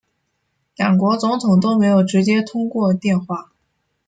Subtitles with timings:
[0.77, 3.51] 两国总统都没有直接通过电话